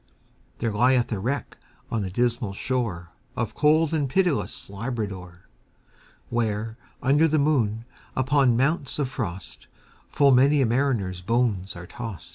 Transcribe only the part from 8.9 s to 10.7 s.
of frost, Full many a